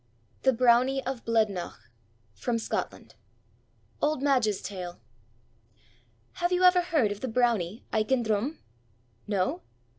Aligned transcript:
_"THE 0.41 0.51
BROWNIE 0.51 1.05
OF 1.05 1.23
BLEDNOCH 1.25 1.75
From 2.33 2.57
Scotland 2.57 3.13
OLD 4.01 4.23
MADGE'S 4.23 4.63
TALE 4.63 4.99
Have 6.37 6.51
you 6.51 6.63
ever 6.63 6.81
heard 6.81 7.11
of 7.11 7.21
the 7.21 7.27
Brownie, 7.27 7.83
Aiken 7.93 8.23
Drum? 8.23 8.57
No? 9.27 9.61